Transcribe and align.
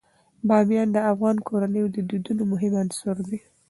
بامیان 0.47 0.89
د 0.93 0.97
افغان 1.11 1.37
کورنیو 1.47 1.87
د 1.95 1.97
دودونو 2.09 2.43
مهم 2.51 2.73
عنصر 2.81 3.15
دی. 3.27 3.37